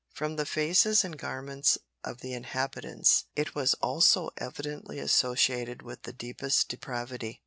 From 0.15 0.35
the 0.35 0.47
faces 0.47 1.03
and 1.03 1.15
garments 1.15 1.77
of 2.03 2.21
the 2.21 2.33
inhabitants 2.33 3.25
it 3.35 3.53
was 3.53 3.75
also 3.75 4.31
evidently 4.39 4.97
associated 4.97 5.83
with 5.83 6.01
the 6.01 6.11
deepest 6.11 6.69
depravity. 6.69 7.39